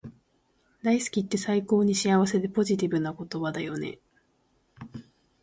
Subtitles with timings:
[0.81, 3.99] 大好きって最高に幸せでポジティブな言葉だよね